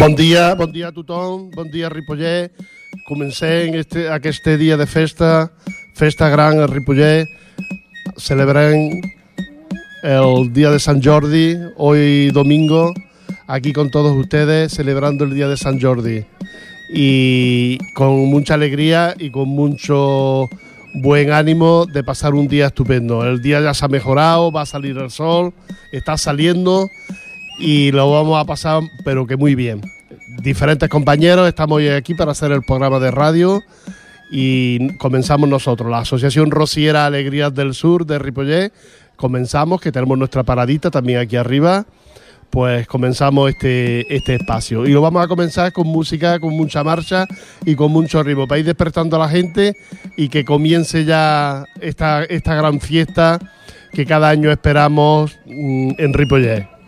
Bon 0.00 0.14
dia, 0.16 0.54
bon 0.54 0.72
dia 0.72 0.88
a 0.88 0.92
tothom, 0.96 1.50
bon 1.52 1.68
dia 1.68 1.90
Ripollet. 1.92 2.56
Comencem 3.04 3.74
este, 3.76 4.08
aquest 4.08 4.46
dia 4.56 4.78
de 4.80 4.86
festa, 4.86 5.52
festa 5.92 6.30
gran 6.32 6.56
a 6.58 6.66
Ripollet. 6.66 7.28
Celebrem 8.16 9.02
el 10.02 10.54
día 10.54 10.70
de 10.70 10.80
San 10.80 11.02
Jordi, 11.02 11.54
hoy 11.76 12.30
domingo, 12.30 12.94
aquí 13.46 13.74
con 13.74 13.90
todos 13.90 14.16
ustedes, 14.16 14.72
celebrando 14.72 15.24
el 15.24 15.34
día 15.34 15.48
de 15.48 15.58
San 15.58 15.78
Jordi. 15.78 16.24
Y 16.94 17.76
con 17.92 18.24
mucha 18.30 18.54
alegría 18.54 19.14
y 19.18 19.30
con 19.30 19.50
mucho 19.50 20.48
buen 20.94 21.30
ánimo 21.30 21.84
de 21.84 22.02
pasar 22.02 22.32
un 22.32 22.48
día 22.48 22.68
estupendo. 22.68 23.22
El 23.26 23.42
día 23.42 23.60
ya 23.60 23.74
se 23.74 23.84
ha 23.84 23.88
mejorado, 23.88 24.50
va 24.50 24.62
a 24.62 24.66
salir 24.66 24.96
el 24.96 25.10
sol, 25.10 25.52
está 25.92 26.16
saliendo 26.16 26.88
y 27.60 27.92
lo 27.92 28.10
vamos 28.10 28.40
a 28.40 28.44
pasar, 28.44 28.82
pero 29.04 29.26
que 29.26 29.36
muy 29.36 29.54
bien. 29.54 29.82
Diferentes 30.42 30.88
compañeros 30.88 31.46
estamos 31.46 31.76
hoy 31.76 31.88
aquí 31.88 32.14
para 32.14 32.32
hacer 32.32 32.50
el 32.52 32.62
programa 32.62 32.98
de 32.98 33.10
radio 33.10 33.62
y 34.30 34.96
comenzamos 34.96 35.48
nosotros, 35.48 35.90
la 35.90 35.98
Asociación 35.98 36.50
Rociera 36.50 37.06
Alegrías 37.06 37.54
del 37.54 37.74
Sur 37.74 38.06
de 38.06 38.18
Ripollet. 38.18 38.72
Comenzamos, 39.16 39.80
que 39.80 39.92
tenemos 39.92 40.16
nuestra 40.16 40.42
paradita 40.42 40.90
también 40.90 41.18
aquí 41.18 41.36
arriba. 41.36 41.84
Pues 42.48 42.86
comenzamos 42.88 43.50
este, 43.50 44.12
este 44.12 44.36
espacio. 44.36 44.86
Y 44.86 44.90
lo 44.90 45.02
vamos 45.02 45.22
a 45.22 45.28
comenzar 45.28 45.72
con 45.72 45.86
música, 45.86 46.40
con 46.40 46.56
mucha 46.56 46.82
marcha 46.82 47.26
y 47.64 47.76
con 47.76 47.92
mucho 47.92 48.22
ritmo, 48.24 48.48
para 48.48 48.58
ir 48.58 48.64
despertando 48.64 49.16
a 49.16 49.20
la 49.20 49.28
gente 49.28 49.76
y 50.16 50.28
que 50.28 50.44
comience 50.44 51.04
ya 51.04 51.64
esta, 51.80 52.24
esta 52.24 52.54
gran 52.56 52.80
fiesta 52.80 53.38
que 53.92 54.04
cada 54.06 54.30
año 54.30 54.50
esperamos 54.50 55.38
mm, 55.46 55.92
en 55.98 56.14
Ripollet. 56.14 56.79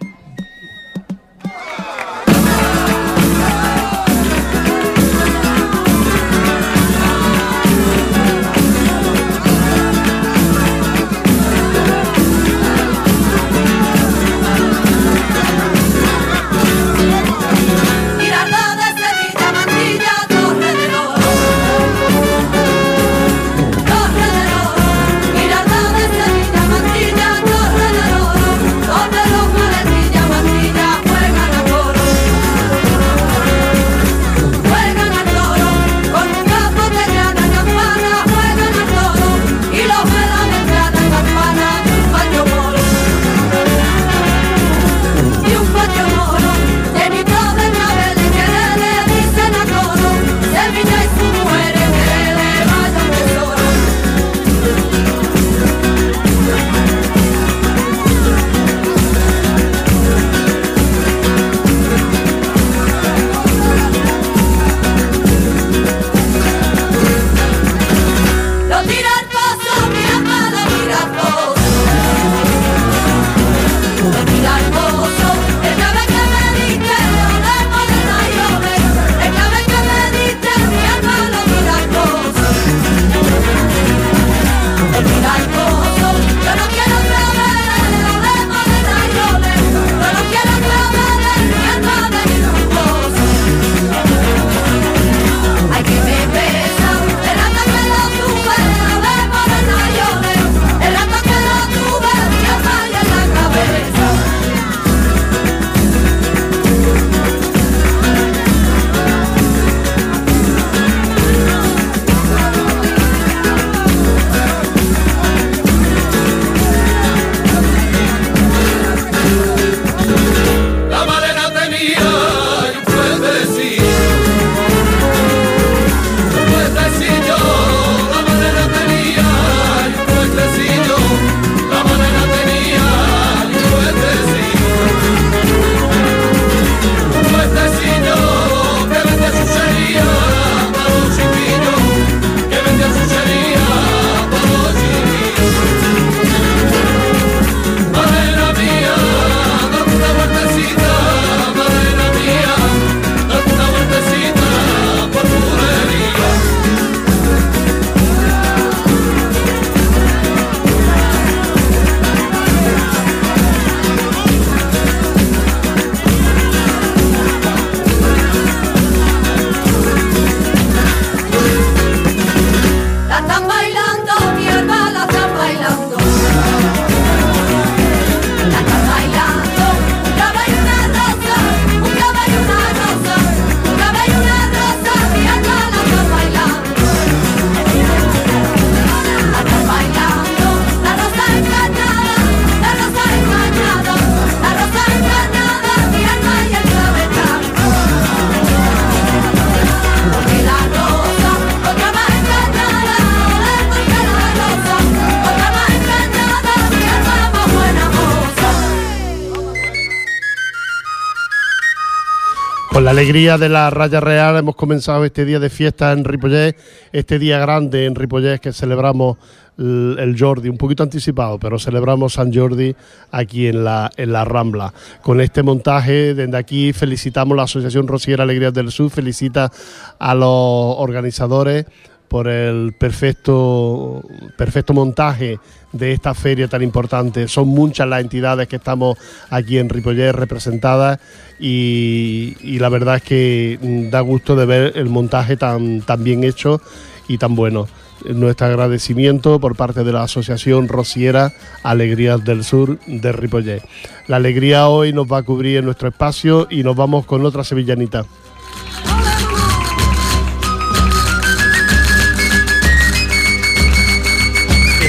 Alegría 212.92 213.38
de 213.38 213.48
la 213.48 213.70
Raya 213.70 214.00
Real 214.00 214.36
hemos 214.36 214.54
comenzado 214.54 215.02
este 215.06 215.24
día 215.24 215.38
de 215.38 215.48
fiesta 215.48 215.92
en 215.92 216.04
Ripollet, 216.04 216.54
este 216.92 217.18
día 217.18 217.38
grande 217.38 217.86
en 217.86 217.94
Ripollet 217.94 218.38
que 218.38 218.52
celebramos 218.52 219.16
el, 219.56 220.14
Jordi, 220.18 220.50
un 220.50 220.58
poquito 220.58 220.82
anticipado, 220.82 221.38
pero 221.38 221.58
celebramos 221.58 222.12
San 222.12 222.34
Jordi 222.34 222.76
aquí 223.10 223.46
en 223.46 223.64
la, 223.64 223.90
en 223.96 224.12
la 224.12 224.26
Rambla. 224.26 224.74
Con 225.00 225.22
este 225.22 225.42
montaje, 225.42 226.12
desde 226.12 226.36
aquí 226.36 226.74
felicitamos 226.74 227.34
la 227.34 227.44
Asociación 227.44 227.88
Rociera 227.88 228.24
Alegrías 228.24 228.52
del 228.52 228.70
Sur, 228.70 228.90
felicita 228.90 229.50
a 229.98 230.14
los 230.14 230.28
organizadores 230.28 231.64
por 232.12 232.28
el 232.28 232.74
perfecto, 232.74 234.02
perfecto 234.36 234.74
montaje 234.74 235.38
de 235.72 235.92
esta 235.92 236.12
feria 236.12 236.46
tan 236.46 236.62
importante. 236.62 237.26
Son 237.26 237.48
muchas 237.48 237.88
las 237.88 238.02
entidades 238.02 238.48
que 238.48 238.56
estamos 238.56 238.98
aquí 239.30 239.56
en 239.56 239.70
Ripollet 239.70 240.12
representadas 240.12 241.00
y, 241.40 242.58
la 242.58 242.68
verdad 242.68 242.96
es 242.96 243.02
que 243.02 243.58
mm, 243.62 243.88
da 243.88 244.00
gusto 244.02 244.36
de 244.36 244.44
ver 244.44 244.72
el 244.76 244.90
montaje 244.90 245.38
tan, 245.38 245.80
tan 245.80 246.04
bien 246.04 246.22
hecho 246.22 246.60
y 247.08 247.16
tan 247.16 247.34
bueno. 247.34 247.66
Nuestro 248.04 248.48
agradecimiento 248.48 249.40
por 249.40 249.56
parte 249.56 249.82
de 249.82 249.92
la 249.92 250.02
Asociación 250.02 250.68
Rociera 250.68 251.32
Alegrías 251.62 252.22
del 252.22 252.44
Sur 252.44 252.78
de 252.86 253.10
Ripollet. 253.10 253.62
La 254.06 254.16
alegría 254.16 254.68
hoy 254.68 254.92
nos 254.92 255.10
va 255.10 255.18
a 255.18 255.22
cubrir 255.22 255.56
en 255.56 255.64
nuestro 255.64 255.88
espacio 255.88 256.46
y 256.50 256.62
nos 256.62 256.76
vamos 256.76 257.06
con 257.06 257.24
otra 257.24 257.42
sevillanita. 257.42 258.04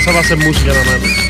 Esa 0.03 0.11
va 0.11 0.19
a 0.19 0.23
ser 0.25 0.37
música 0.37 0.73
nada 0.73 0.99
más. 0.99 1.22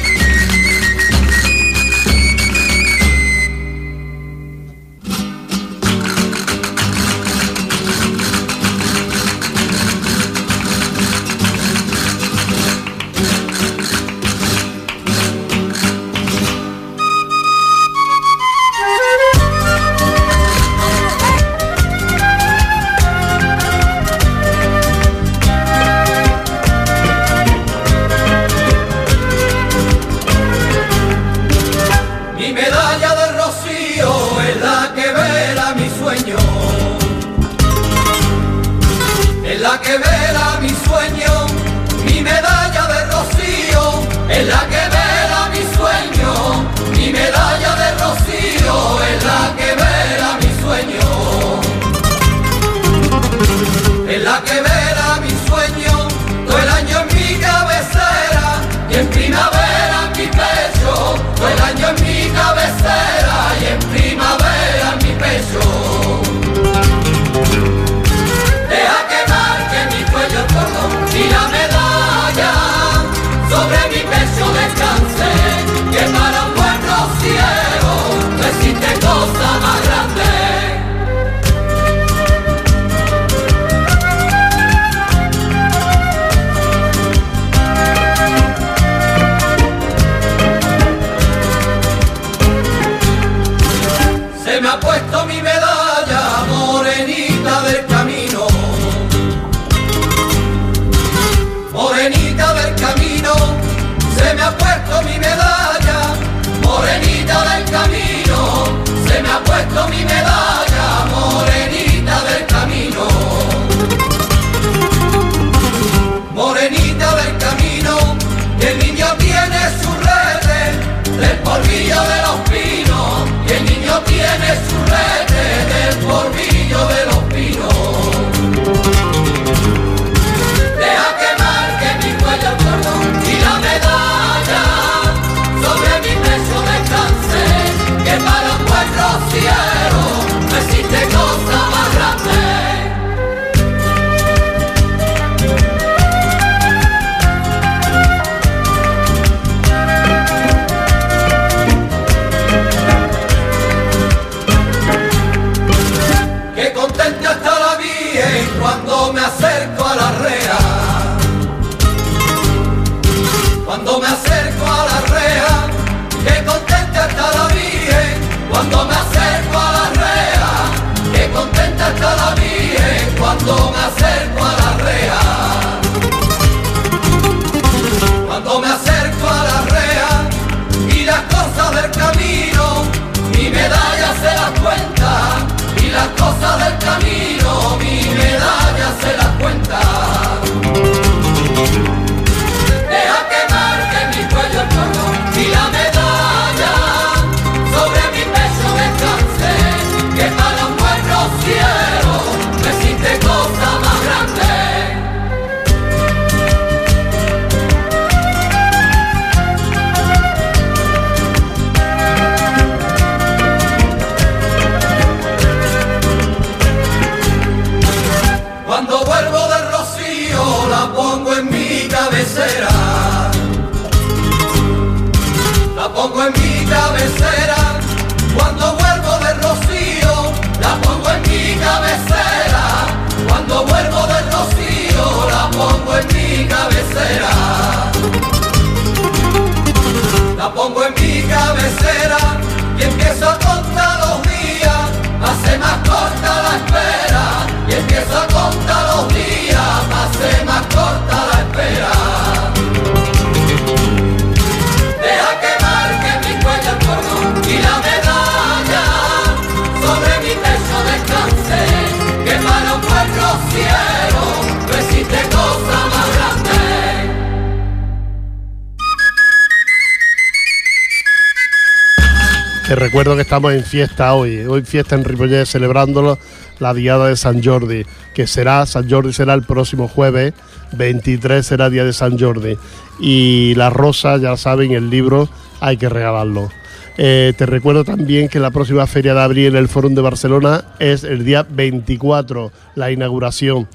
Te 272.73 272.79
recuerdo 272.79 273.15
que 273.15 273.21
estamos 273.21 273.53
en 273.53 273.63
fiesta 273.63 274.15
hoy, 274.15 274.39
hoy 274.45 274.63
fiesta 274.63 274.95
en 274.95 275.03
Ripollet 275.03 275.45
celebrando 275.45 276.17
la 276.57 276.73
Diada 276.73 277.07
de 277.07 277.15
San 277.15 277.43
Jordi, 277.43 277.85
que 278.15 278.25
será, 278.25 278.65
San 278.65 278.89
Jordi 278.89 279.13
será 279.13 279.35
el 279.35 279.43
próximo 279.43 279.87
jueves, 279.87 280.33
23 280.71 281.45
será 281.45 281.69
Día 281.69 281.85
de 281.85 281.93
San 281.93 282.17
Jordi. 282.17 282.57
Y 282.99 283.53
la 283.53 283.69
rosa, 283.69 284.17
ya 284.17 284.35
saben, 284.37 284.71
el 284.71 284.89
libro 284.89 285.29
hay 285.59 285.77
que 285.77 285.87
regalarlo. 285.87 286.49
Eh, 286.97 287.33
te 287.37 287.45
recuerdo 287.45 287.83
también 287.83 288.27
que 288.27 288.39
la 288.39 288.49
próxima 288.49 288.87
feria 288.87 289.13
de 289.13 289.21
abril 289.21 289.47
en 289.49 289.57
el 289.57 289.67
Fórum 289.67 289.93
de 289.93 290.01
Barcelona 290.01 290.65
es 290.79 291.03
el 291.03 291.23
día 291.23 291.45
24, 291.47 292.51
la 292.73 292.89
inauguración. 292.89 293.67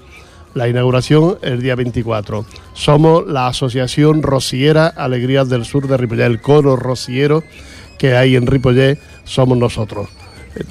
La 0.54 0.66
inauguración 0.66 1.38
el 1.42 1.62
día 1.62 1.76
24. 1.76 2.44
Somos 2.72 3.28
la 3.28 3.46
Asociación 3.46 4.24
Rociera 4.24 4.88
Alegrías 4.88 5.48
del 5.48 5.64
Sur 5.64 5.86
de 5.86 5.96
Ripollet, 5.96 6.26
el 6.26 6.40
coro 6.40 6.74
rociero 6.74 7.44
que 7.98 8.16
hay 8.16 8.36
en 8.36 8.46
Ripollet, 8.46 8.98
somos 9.24 9.58
nosotros. 9.58 10.08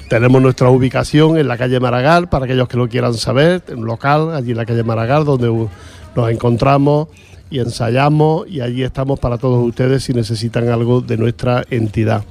Tenemos 0.08 0.42
nuestra 0.42 0.68
ubicación 0.68 1.38
en 1.38 1.48
la 1.48 1.56
calle 1.56 1.80
Maragall, 1.80 2.28
para 2.28 2.44
aquellos 2.44 2.68
que 2.68 2.76
lo 2.76 2.88
quieran 2.88 3.14
saber, 3.14 3.62
en 3.68 3.84
local, 3.84 4.34
allí 4.34 4.50
en 4.50 4.56
la 4.56 4.66
calle 4.66 4.82
Maragall, 4.82 5.24
donde 5.24 5.68
nos 6.16 6.30
encontramos 6.30 7.08
y 7.50 7.60
ensayamos 7.60 8.46
y 8.48 8.60
allí 8.60 8.82
estamos 8.82 9.18
para 9.18 9.38
todos 9.38 9.66
ustedes 9.66 10.04
si 10.04 10.12
necesitan 10.12 10.68
algo 10.68 11.00
de 11.00 11.16
nuestra 11.16 11.64
entidad. 11.70 12.24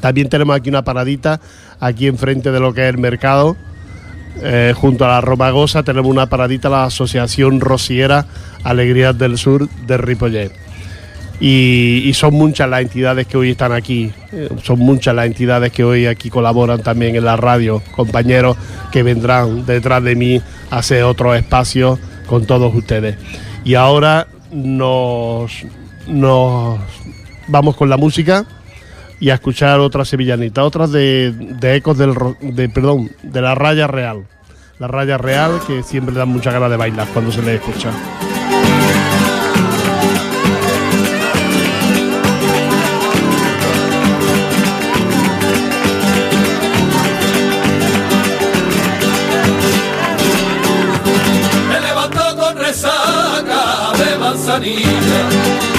También 0.00 0.28
tenemos 0.28 0.56
aquí 0.56 0.70
una 0.70 0.84
paradita, 0.84 1.40
aquí 1.80 2.06
enfrente 2.06 2.50
de 2.50 2.60
lo 2.60 2.72
que 2.72 2.88
es 2.88 2.94
el 2.94 2.98
mercado, 2.98 3.56
eh, 4.42 4.72
junto 4.76 5.04
a 5.04 5.08
la 5.08 5.20
Romagosa, 5.20 5.82
tenemos 5.82 6.10
una 6.10 6.26
paradita, 6.26 6.68
la 6.68 6.84
Asociación 6.84 7.60
Rociera 7.60 8.26
Alegrías 8.62 9.18
del 9.18 9.36
Sur 9.36 9.68
de 9.68 9.98
Ripollet. 9.98 10.69
Y, 11.40 12.12
son 12.14 12.34
muchas 12.34 12.68
las 12.68 12.82
entidades 12.82 13.26
que 13.26 13.38
hoy 13.38 13.52
están 13.52 13.72
aquí, 13.72 14.12
eh, 14.32 14.48
son 14.62 14.78
muchas 14.78 15.14
las 15.14 15.24
entidades 15.24 15.72
que 15.72 15.84
hoy 15.84 16.04
aquí 16.04 16.28
colaboran 16.28 16.82
también 16.82 17.16
en 17.16 17.24
la 17.24 17.36
radio, 17.36 17.82
compañeros 17.92 18.58
que 18.92 19.02
vendrán 19.02 19.64
detrás 19.64 20.02
de 20.04 20.16
mí 20.16 20.42
a 20.70 20.78
hacer 20.78 21.02
otros 21.04 21.36
espacios 21.36 21.98
con 22.26 22.44
todos 22.44 22.74
ustedes. 22.74 23.16
Y 23.64 23.74
ahora 23.74 24.26
nos, 24.52 25.50
nos 26.06 26.78
vamos 27.48 27.76
con 27.76 27.88
la 27.88 27.96
música 27.96 28.44
y 29.18 29.30
a 29.30 29.34
escuchar 29.34 29.80
otras 29.80 30.08
sevillanitas, 30.08 30.64
otras 30.64 30.92
de, 30.92 31.34
ecos 31.62 31.98
del, 31.98 32.14
de, 32.40 32.68
perdón, 32.68 33.10
de 33.22 33.40
la 33.40 33.54
raya 33.54 33.86
real. 33.86 34.26
La 34.78 34.88
raya 34.88 35.18
real 35.18 35.60
que 35.66 35.82
siempre 35.82 36.14
dan 36.14 36.28
mucha 36.28 36.52
ganas 36.52 36.70
de 36.70 36.76
bailar 36.76 37.06
cuando 37.12 37.30
se 37.30 37.42
les 37.42 37.60
escucha. 37.60 37.90
De 54.58 55.69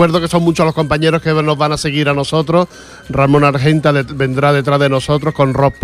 recuerdo 0.00 0.22
que 0.22 0.28
son 0.28 0.42
muchos 0.42 0.64
los 0.64 0.74
compañeros 0.74 1.20
que 1.20 1.30
nos 1.34 1.58
van 1.58 1.72
a 1.72 1.76
seguir 1.76 2.08
a 2.08 2.14
nosotros. 2.14 2.68
Ramón 3.10 3.44
Argenta 3.44 3.92
vendrá 3.92 4.50
detrás 4.50 4.80
de 4.80 4.88
nosotros 4.88 5.34
con 5.34 5.52
Rob 5.52 5.74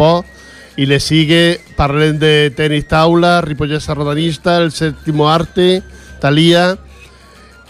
y 0.75 0.87
le 0.87 1.00
sigue 1.00 1.61
Parlen 1.76 2.18
de 2.18 2.50
Tenis 2.56 2.88
Taula, 2.88 3.42
Ripollesa 3.42 3.92
Rodanista, 3.92 4.56
El 4.56 4.73
Séptimo 4.73 5.30
Arte, 5.30 5.82
Talía, 6.18 6.78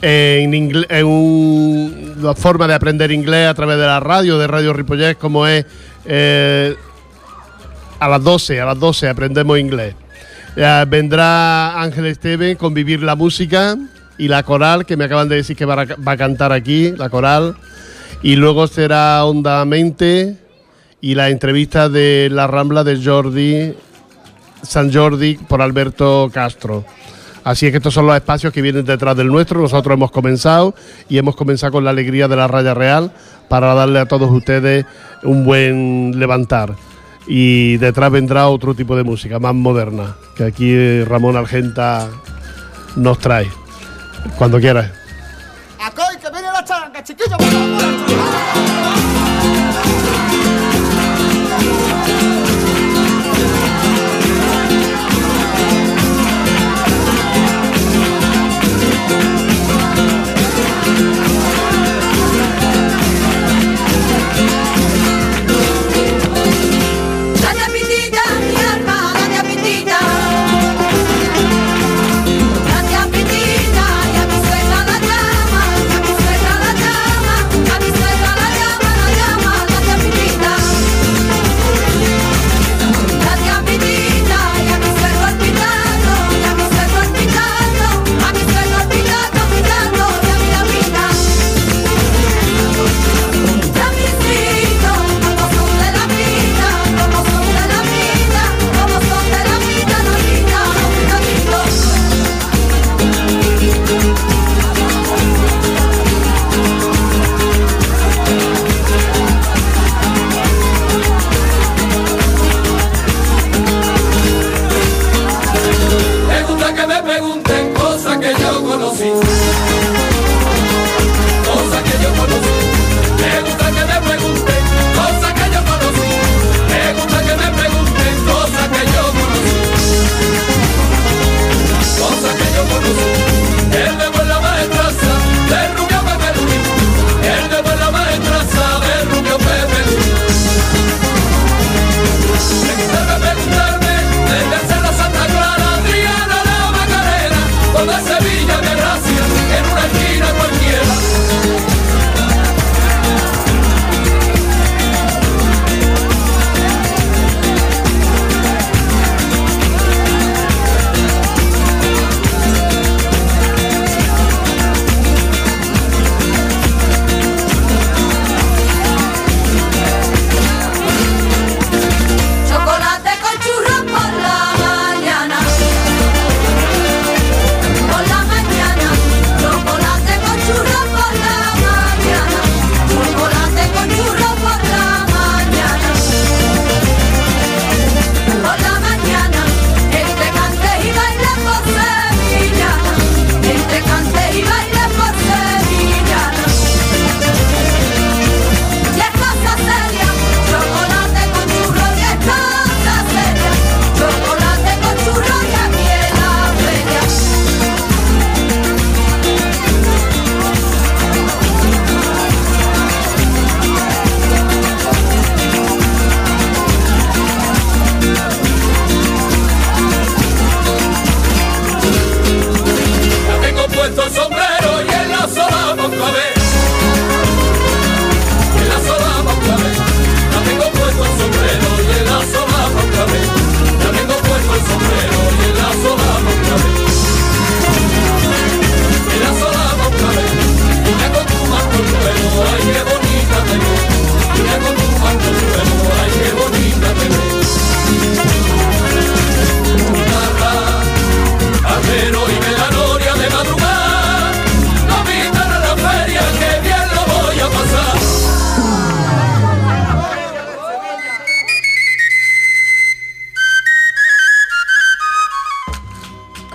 en, 0.00 0.52
ingle- 0.52 0.86
en 0.88 1.06
un- 1.06 2.34
forma 2.36 2.68
de 2.68 2.74
aprender 2.74 3.10
inglés 3.10 3.48
a 3.48 3.54
través 3.54 3.76
de 3.76 3.86
la 3.86 3.98
radio, 3.98 4.38
de 4.38 4.46
Radio 4.46 4.72
Ripollés, 4.72 5.16
como 5.16 5.48
es 5.48 5.66
eh, 6.04 6.76
a 7.98 8.08
las 8.08 8.22
12, 8.22 8.60
a 8.60 8.66
las 8.66 8.78
12 8.78 9.08
aprendemos 9.08 9.58
inglés. 9.58 9.96
Vendrá 10.86 11.82
Ángel 11.82 12.06
Esteve 12.06 12.54
con 12.56 12.72
Vivir 12.72 13.02
la 13.02 13.16
Música 13.16 13.76
y 14.18 14.28
la 14.28 14.42
coral, 14.42 14.86
que 14.86 14.96
me 14.96 15.04
acaban 15.04 15.28
de 15.28 15.36
decir 15.36 15.56
que 15.56 15.64
va 15.64 15.82
a, 15.82 16.16
cantar 16.16 16.52
aquí, 16.52 16.92
la 16.92 17.08
coral. 17.08 17.56
Y 18.22 18.36
luego 18.36 18.66
será 18.66 19.24
Hondamente 19.24 20.36
y 21.00 21.14
la 21.14 21.28
entrevista 21.28 21.88
de 21.88 22.28
La 22.30 22.46
Rambla 22.46 22.82
de 22.82 23.02
Jordi, 23.02 23.74
San 24.62 24.92
Jordi 24.92 25.36
por 25.36 25.60
Alberto 25.60 26.30
Castro. 26.32 26.84
Así 27.44 27.66
es 27.66 27.70
que 27.70 27.76
estos 27.76 27.94
son 27.94 28.06
los 28.06 28.16
espacios 28.16 28.52
que 28.52 28.62
vienen 28.62 28.84
detrás 28.84 29.16
del 29.16 29.28
nuestro. 29.28 29.60
Nosotros 29.60 29.94
hemos 29.94 30.10
comenzado 30.10 30.74
y 31.08 31.18
hemos 31.18 31.36
comenzado 31.36 31.72
con 31.72 31.84
la 31.84 31.90
alegría 31.90 32.26
de 32.26 32.34
la 32.34 32.48
raya 32.48 32.74
real 32.74 33.12
para 33.48 33.72
darle 33.74 34.00
a 34.00 34.06
todos 34.06 34.30
ustedes 34.30 34.84
un 35.22 35.44
buen 35.44 36.18
levantar. 36.18 36.74
Y 37.28 37.76
detrás 37.76 38.10
vendrá 38.10 38.48
otro 38.48 38.74
tipo 38.74 38.96
de 38.96 39.04
música, 39.04 39.38
más 39.38 39.54
moderna, 39.54 40.16
que 40.36 40.44
aquí 40.44 40.72
eh, 40.72 41.04
Ramón 41.06 41.36
Argenta 41.36 42.08
nos 42.96 43.18
trae. 43.18 43.48
Cuando 44.36 44.58
quieras. 44.58 44.90
¡Acoy, 45.80 46.16
que 46.20 46.30
viene 46.30 46.48
la 46.52 46.64
charanga, 46.64 47.02
chiquillo! 47.02 47.36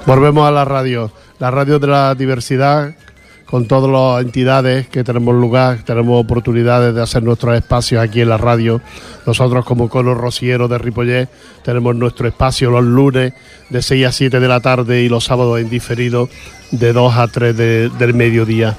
Volvemos 0.05 0.47
a 0.47 0.51
la 0.51 0.65
radio, 0.65 1.11
la 1.39 1.51
radio 1.51 1.79
de 1.79 1.87
la 1.87 2.15
diversidad, 2.15 2.95
con 3.45 3.67
todas 3.67 3.89
las 3.91 4.25
entidades 4.25 4.87
que 4.87 5.03
tenemos 5.03 5.35
lugar, 5.35 5.79
tenemos 5.83 6.19
oportunidades 6.23 6.95
de 6.95 7.01
hacer 7.01 7.21
nuestros 7.21 7.53
espacios 7.55 8.01
aquí 8.01 8.21
en 8.21 8.29
la 8.29 8.37
radio. 8.37 8.81
Nosotros 9.25 9.65
como 9.65 9.89
Colo 9.89 10.15
Rociero 10.15 10.67
de 10.67 10.77
Ripollet 10.77 11.29
tenemos 11.63 11.95
nuestro 11.95 12.27
espacio 12.27 12.71
los 12.71 12.83
lunes 12.83 13.33
de 13.69 13.81
6 13.81 14.05
a 14.07 14.11
7 14.11 14.39
de 14.39 14.47
la 14.47 14.61
tarde 14.61 15.01
y 15.03 15.09
los 15.09 15.25
sábados 15.25 15.59
en 15.59 15.69
diferido 15.69 16.29
de 16.71 16.93
2 16.93 17.17
a 17.17 17.27
3 17.27 17.55
de- 17.57 17.89
del 17.89 18.13
mediodía. 18.13 18.77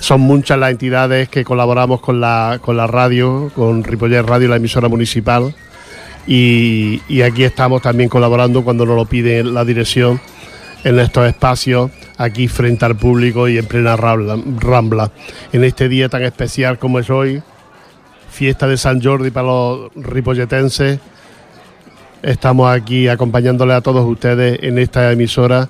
Son 0.00 0.20
muchas 0.20 0.58
las 0.58 0.70
entidades 0.70 1.28
que 1.28 1.44
colaboramos 1.44 2.00
con 2.00 2.20
la, 2.20 2.58
con 2.62 2.76
la 2.76 2.86
radio, 2.86 3.50
con 3.54 3.84
Ripollet 3.84 4.22
Radio, 4.22 4.48
la 4.48 4.56
emisora 4.56 4.88
municipal, 4.88 5.54
y, 6.26 7.22
aquí 7.22 7.44
estamos 7.44 7.82
también 7.82 8.08
colaborando 8.08 8.64
cuando 8.64 8.86
nos 8.86 8.96
lo 8.96 9.04
pide 9.04 9.44
la 9.44 9.64
dirección 9.64 10.20
en 10.84 10.98
estos 10.98 11.26
espacios 11.26 11.90
aquí 12.16 12.48
frente 12.48 12.84
al 12.84 12.96
público 12.96 13.48
y 13.48 13.58
en 13.58 13.66
plena 13.66 13.96
rambla, 13.96 14.38
rambla. 14.58 15.10
En 15.52 15.64
este 15.64 15.88
día 15.88 16.08
tan 16.08 16.22
especial 16.22 16.78
como 16.78 16.98
es 16.98 17.10
hoy, 17.10 17.42
fiesta 18.30 18.66
de 18.66 18.76
San 18.76 19.02
Jordi 19.02 19.30
para 19.30 19.48
los 19.48 19.90
ripolletenses, 19.94 21.00
estamos 22.22 22.70
aquí 22.70 23.08
acompañándole 23.08 23.74
a 23.74 23.80
todos 23.80 24.04
ustedes 24.06 24.58
en 24.62 24.78
esta 24.78 25.12
emisora 25.12 25.68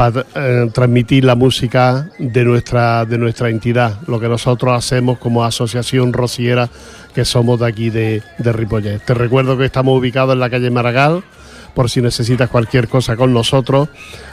para 0.00 0.24
eh, 0.34 0.70
transmitir 0.72 1.26
la 1.26 1.34
música 1.34 2.08
de 2.18 2.42
nuestra, 2.42 3.04
de 3.04 3.18
nuestra 3.18 3.50
entidad, 3.50 3.98
lo 4.06 4.18
que 4.18 4.30
nosotros 4.30 4.72
hacemos 4.72 5.18
como 5.18 5.44
asociación 5.44 6.14
rociera 6.14 6.70
que 7.14 7.26
somos 7.26 7.60
de 7.60 7.66
aquí 7.66 7.90
de, 7.90 8.22
de. 8.38 9.00
Te 9.04 9.12
recuerdo 9.12 9.58
que 9.58 9.66
estamos 9.66 9.98
ubicados 9.98 10.32
en 10.32 10.40
la 10.40 10.48
calle 10.48 10.70
Maragall, 10.70 11.22
por 11.74 11.90
si 11.90 12.00
necesitas 12.00 12.48
cualquier 12.48 12.88
cosa 12.88 13.14
con 13.14 13.34
nosotros, 13.34 13.90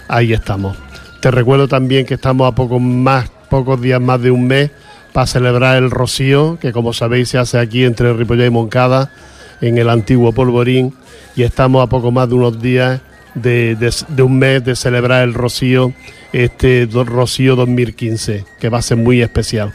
ahí 0.08 0.32
estamos. 0.32 0.78
Te 1.20 1.32
recuerdo 1.32 1.68
también 1.68 2.06
que 2.06 2.14
estamos 2.14 2.48
a 2.50 2.56
poco 2.56 2.80
más, 2.80 3.30
pocos 3.50 3.82
días 3.82 4.00
más 4.00 4.22
de 4.22 4.32
un 4.32 4.48
mes 4.48 4.72
para 5.12 5.28
celebrar 5.28 5.76
el 5.76 5.92
Rocío, 5.92 6.58
que 6.62 6.72
como 6.72 6.94
sabéis 6.94 7.28
se 7.28 7.40
hace 7.40 7.60
aquí 7.60 7.84
entre 7.84 8.14
Ripollet 8.14 8.48
y 8.48 8.52
Moncada, 8.52 9.12
en 9.60 9.78
el 9.78 9.90
antiguo 9.90 10.32
Polvorín, 10.32 10.94
y 11.36 11.44
estamos 11.44 11.84
a 11.84 11.88
poco 11.88 12.10
más 12.14 12.30
de 12.30 12.36
unos 12.36 12.62
días 12.62 13.02
de, 13.42 13.76
de- 13.76 14.24
un 14.24 14.38
mes 14.40 14.64
de 14.64 14.76
celebrar 14.76 15.24
el 15.24 15.34
Rocío, 15.34 15.94
este 16.34 16.88
Rocío 16.92 17.56
2015, 17.56 18.46
que 18.60 18.70
va 18.70 18.80
a 18.80 18.82
ser 18.82 18.98
muy 18.98 19.22
especial. 19.22 19.74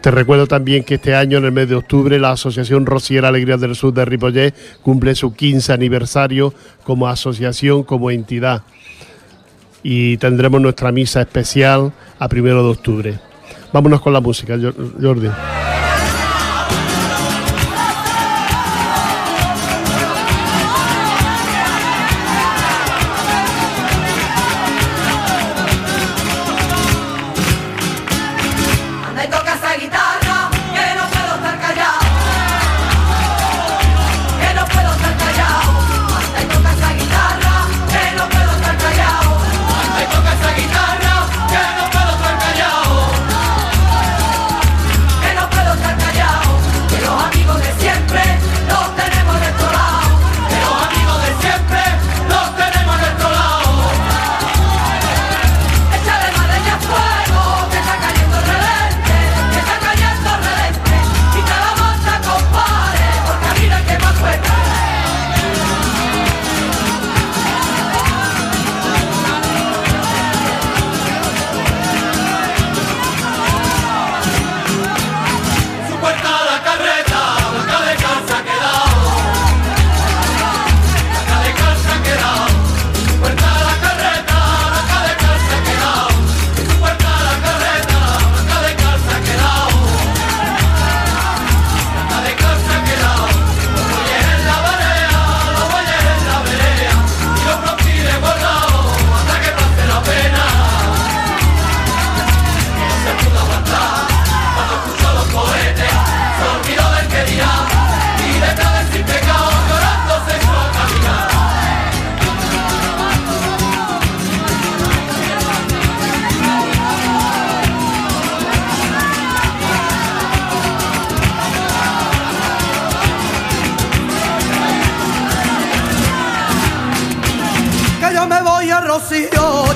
Te 0.00 0.10
recuerdo 0.10 0.46
también 0.46 0.84
que 0.84 0.94
este 0.94 1.14
año, 1.14 1.38
en 1.38 1.44
el 1.46 1.52
mes 1.52 1.68
de 1.68 1.74
octubre, 1.74 2.18
la 2.18 2.30
Asociación 2.32 2.86
Rociera 2.86 3.28
Alegrías 3.28 3.60
del 3.60 3.74
Sur 3.74 3.92
de 3.94 4.04
Ripollet 4.04 4.54
cumple 4.82 5.14
su 5.14 5.34
15 5.34 5.72
aniversario 5.72 6.54
como 6.84 7.08
asociación, 7.08 7.82
como 7.82 8.10
entidad. 8.10 8.62
Y 9.82 10.16
tendremos 10.18 10.60
nuestra 10.60 10.92
misa 10.92 11.20
especial 11.20 11.92
a 12.18 12.28
primero 12.28 12.62
de 12.64 12.70
octubre. 12.70 13.18
Vámonos 13.72 14.00
con 14.00 14.12
la 14.12 14.20
música, 14.20 14.56
Jor- 14.56 14.74
Jordi. 15.00 15.28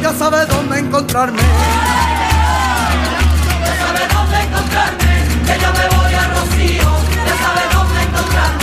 Ya 0.03 0.13
sabe 0.19 0.45
dónde 0.47 0.81
encontrarme. 0.81 1.39
Ya 3.65 3.75
sabe 3.79 4.01
dónde 4.13 4.41
encontrarme, 4.41 5.13
que 5.47 5.55
yo 5.61 5.73
me 5.79 5.87
voy 5.97 6.15
a 6.15 6.29
Rocío, 6.35 6.91
ya 7.27 7.37
sabe 7.45 7.63
dónde 7.73 8.03
encontrarme. 8.03 8.62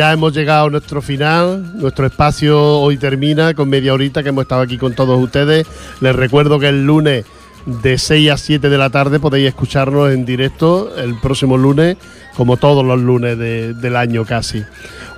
Ya 0.00 0.12
hemos 0.14 0.32
llegado 0.32 0.68
a 0.68 0.70
nuestro 0.70 1.02
final. 1.02 1.72
Nuestro 1.78 2.06
espacio 2.06 2.58
hoy 2.80 2.96
termina 2.96 3.52
con 3.52 3.68
media 3.68 3.92
horita 3.92 4.22
que 4.22 4.30
hemos 4.30 4.42
estado 4.44 4.62
aquí 4.62 4.78
con 4.78 4.94
todos 4.94 5.22
ustedes. 5.22 5.66
Les 6.00 6.16
recuerdo 6.16 6.58
que 6.58 6.68
el 6.70 6.86
lunes 6.86 7.26
de 7.66 7.98
6 7.98 8.30
a 8.30 8.38
7 8.38 8.70
de 8.70 8.78
la 8.78 8.88
tarde 8.88 9.20
podéis 9.20 9.48
escucharnos 9.48 10.10
en 10.10 10.24
directo 10.24 10.90
el 10.96 11.16
próximo 11.20 11.58
lunes, 11.58 11.98
como 12.34 12.56
todos 12.56 12.82
los 12.82 12.98
lunes 12.98 13.36
de- 13.36 13.74
del 13.74 13.94
año 13.94 14.24
casi. 14.24 14.64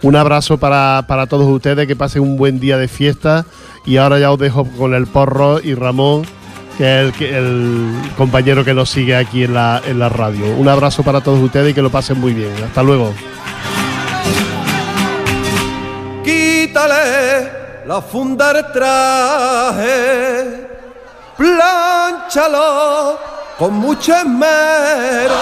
Un 0.03 0.17
abrazo 0.17 0.59
para, 0.59 1.05
para 1.07 1.29
todos 1.29 1.47
ustedes, 1.47 1.87
que 1.87 1.95
pasen 1.95 2.23
un 2.23 2.37
buen 2.37 2.59
día 2.59 2.77
de 2.77 2.89
fiesta 2.89 3.47
Y 3.87 3.99
ahora 3.99 4.19
ya 4.19 4.33
os 4.33 4.39
dejo 4.41 4.65
con 4.77 4.95
el 4.95 5.07
porro 5.07 5.61
y 5.63 5.75
Ramón, 5.75 6.23
que 6.77 7.07
es 7.07 7.21
el, 7.21 7.35
el 7.35 7.91
compañero 8.17 8.65
que 8.65 8.75
nos 8.75 8.91
sigue 8.91 9.15
aquí 9.15 9.45
en 9.45 9.55
la, 9.55 9.81
en 9.87 10.01
la 10.01 10.09
radio. 10.09 10.45
Un 10.57 10.67
abrazo 10.69 11.05
para 11.05 11.21
todos 11.21 11.39
ustedes 11.41 11.71
y 11.71 11.75
que 11.75 11.83
lo 11.83 11.91
pasen 11.91 12.19
muy 12.19 12.33
bien. 12.35 12.51
Hasta 12.67 12.83
luego. 12.83 13.13
La 17.87 18.01
funda 18.01 18.53
del 18.53 18.73
traje, 18.73 20.69
plánchalo 21.37 23.19
con 23.59 23.75
mucho 23.75 24.15
esmero. 24.15 25.35